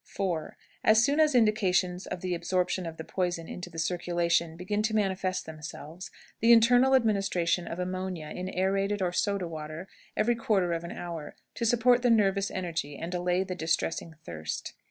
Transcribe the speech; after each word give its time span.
4. 0.03 0.57
As 0.83 1.03
soon 1.05 1.19
as 1.19 1.35
indications 1.35 2.07
of 2.07 2.21
the 2.21 2.33
absorption 2.33 2.87
of 2.87 2.97
the 2.97 3.03
poison 3.03 3.47
into 3.47 3.69
the 3.69 3.77
circulation 3.77 4.57
begin 4.57 4.81
to 4.81 4.95
manifest 4.95 5.45
themselves, 5.45 6.09
the 6.39 6.51
internal 6.51 6.95
administration 6.95 7.67
of 7.67 7.77
ammonia 7.77 8.29
in 8.29 8.49
aerated 8.49 9.03
or 9.03 9.11
soda 9.11 9.47
water 9.47 9.87
every 10.17 10.33
quarter 10.35 10.73
of 10.73 10.83
an 10.83 10.91
hour, 10.91 11.35
to 11.53 11.65
support 11.67 12.01
the 12.01 12.09
nervous 12.09 12.49
energy 12.49 12.97
and 12.97 13.13
allay 13.13 13.43
the 13.43 13.53
distressing 13.53 14.15
thirst. 14.25 14.73